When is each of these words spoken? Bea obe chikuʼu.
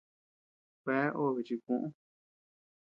Bea 0.83 1.07
obe 1.23 1.41
chikuʼu. 1.47 1.87